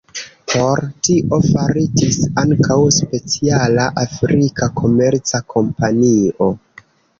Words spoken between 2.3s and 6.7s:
ankaŭ speciala afrika komerca kompanio.